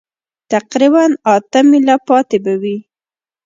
[0.51, 1.03] تقریباً
[1.33, 2.77] اته مېله پاتې به وي.